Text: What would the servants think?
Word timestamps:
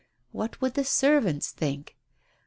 What 0.31 0.59
would 0.61 0.73
the 0.73 0.83
servants 0.83 1.51
think? 1.51 1.95